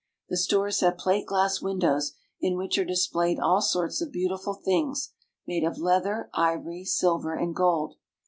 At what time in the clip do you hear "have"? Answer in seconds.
0.79-0.97